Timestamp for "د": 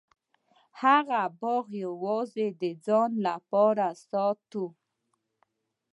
2.61-2.63